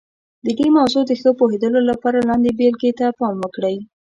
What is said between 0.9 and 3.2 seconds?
د ښه پوهېدلو لپاره لاندې بېلګې ته